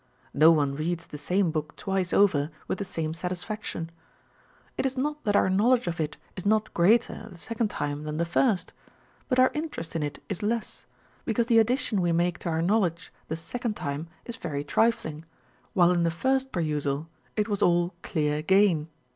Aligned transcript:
No 0.33 0.49
one 0.51 0.73
reads 0.75 1.05
the 1.05 1.17
same 1.19 1.51
book 1.51 1.75
twice 1.75 2.11
over 2.11 2.49
with 2.67 2.79
the 2.79 2.83
same 2.85 3.13
satisfaction. 3.13 3.91
It 4.75 4.83
is 4.83 4.97
not 4.97 5.23
that 5.25 5.35
our 5.35 5.47
knowledge 5.47 5.85
of 5.85 5.99
it 5.99 6.17
is 6.35 6.43
On 6.43 6.49
Novelty 6.49 6.69
and 6.69 6.73
Familiarity. 6.73 7.03
417 7.03 7.19
not 7.21 7.29
greater 7.29 7.29
the 7.29 7.37
second 7.37 7.67
time 7.67 8.03
than 8.05 8.17
the 8.17 8.25
first; 8.25 8.73
but 9.29 9.37
our 9.37 9.51
interest 9.53 9.95
in 9.95 10.01
it 10.01 10.19
is 10.27 10.41
less, 10.41 10.87
because 11.23 11.45
the 11.45 11.59
addition 11.59 12.01
we 12.01 12.11
make 12.11 12.39
to 12.39 12.49
our 12.49 12.63
knowledge 12.63 13.13
the 13.27 13.35
second 13.35 13.75
time 13.75 14.07
is 14.25 14.37
very 14.37 14.63
trifling, 14.63 15.23
while 15.73 15.91
in 15.91 16.01
the 16.01 16.09
first 16.09 16.51
perusal 16.51 17.07
it 17.35 17.47
was 17.47 17.61
all 17.61 17.93
clear 18.01 18.41
gain. 18.41 18.87